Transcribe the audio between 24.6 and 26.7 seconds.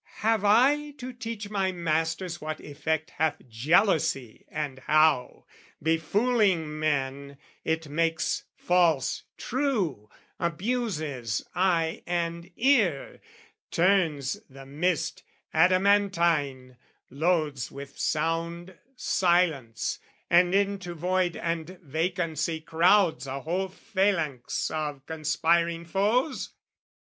of conspiring foes?